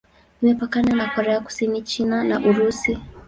Imepakana 0.41 0.93
na 0.95 1.05
Korea 1.15 1.39
Kusini, 1.45 1.81
China 1.81 2.23
na 2.23 2.39
Urusi. 2.39 2.97